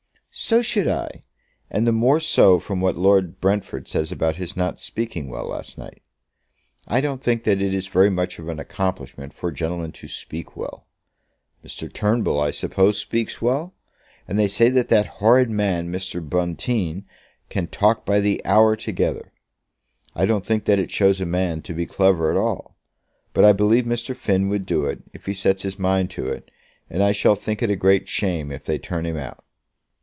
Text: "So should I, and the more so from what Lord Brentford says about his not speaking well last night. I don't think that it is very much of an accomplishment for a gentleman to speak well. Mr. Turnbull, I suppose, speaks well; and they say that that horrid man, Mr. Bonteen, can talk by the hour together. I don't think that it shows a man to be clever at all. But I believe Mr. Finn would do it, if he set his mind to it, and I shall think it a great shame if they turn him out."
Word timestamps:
"So 0.33 0.61
should 0.61 0.87
I, 0.87 1.23
and 1.69 1.85
the 1.85 1.91
more 1.91 2.21
so 2.21 2.57
from 2.57 2.79
what 2.79 2.95
Lord 2.95 3.41
Brentford 3.41 3.89
says 3.89 4.13
about 4.13 4.37
his 4.37 4.55
not 4.55 4.79
speaking 4.79 5.29
well 5.29 5.45
last 5.49 5.77
night. 5.77 6.01
I 6.87 7.01
don't 7.01 7.21
think 7.21 7.43
that 7.43 7.61
it 7.61 7.73
is 7.73 7.87
very 7.87 8.09
much 8.09 8.39
of 8.39 8.47
an 8.47 8.57
accomplishment 8.57 9.33
for 9.33 9.49
a 9.49 9.53
gentleman 9.53 9.91
to 9.91 10.07
speak 10.07 10.55
well. 10.55 10.87
Mr. 11.65 11.91
Turnbull, 11.91 12.39
I 12.39 12.51
suppose, 12.51 12.97
speaks 12.97 13.41
well; 13.41 13.73
and 14.25 14.39
they 14.39 14.47
say 14.47 14.69
that 14.69 14.87
that 14.87 15.05
horrid 15.17 15.49
man, 15.49 15.91
Mr. 15.91 16.25
Bonteen, 16.27 17.03
can 17.49 17.67
talk 17.67 18.05
by 18.05 18.21
the 18.21 18.41
hour 18.45 18.77
together. 18.77 19.33
I 20.15 20.25
don't 20.25 20.45
think 20.45 20.63
that 20.63 20.79
it 20.79 20.91
shows 20.91 21.19
a 21.19 21.25
man 21.25 21.61
to 21.63 21.73
be 21.73 21.85
clever 21.85 22.31
at 22.31 22.37
all. 22.37 22.77
But 23.33 23.43
I 23.43 23.51
believe 23.51 23.83
Mr. 23.83 24.15
Finn 24.15 24.47
would 24.47 24.65
do 24.65 24.85
it, 24.85 25.03
if 25.11 25.25
he 25.25 25.33
set 25.33 25.59
his 25.59 25.77
mind 25.77 26.09
to 26.11 26.29
it, 26.29 26.49
and 26.89 27.03
I 27.03 27.11
shall 27.11 27.35
think 27.35 27.61
it 27.61 27.69
a 27.69 27.75
great 27.75 28.07
shame 28.07 28.49
if 28.49 28.63
they 28.63 28.77
turn 28.77 29.05
him 29.05 29.17
out." 29.17 29.43